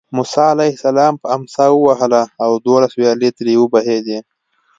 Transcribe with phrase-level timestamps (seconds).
[0.15, 4.19] موسی علیه السلام په امسا ووهله او دولس ویالې ترې وبهېدې.